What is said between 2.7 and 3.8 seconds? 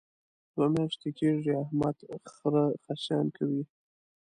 خصیان کوي.